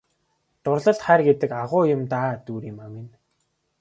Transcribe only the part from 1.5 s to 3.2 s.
агуу юм даа Дүүриймаа минь!